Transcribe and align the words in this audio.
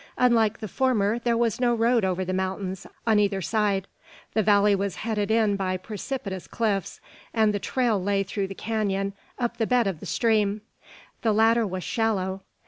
Unlike 0.17 0.61
the 0.61 0.67
former, 0.67 1.19
there 1.19 1.37
was 1.37 1.59
no 1.61 1.75
road 1.75 2.03
over 2.03 2.25
the 2.25 2.33
mountains 2.33 2.87
on 3.05 3.19
either 3.19 3.39
side. 3.39 3.85
The 4.33 4.41
valley 4.41 4.73
was 4.73 4.95
headed 5.05 5.29
in 5.29 5.55
by 5.55 5.77
precipitous 5.77 6.47
cliffs, 6.47 6.99
and 7.35 7.53
the 7.53 7.59
trail 7.59 8.01
lay 8.01 8.23
through 8.23 8.47
the 8.47 8.55
canon, 8.55 9.13
up 9.37 9.57
the 9.57 9.67
bed 9.67 9.85
of 9.85 9.99
the 9.99 10.07
stream. 10.07 10.61
The 11.21 11.33
latter 11.33 11.67
was 11.67 11.83
shallow. 11.83 12.41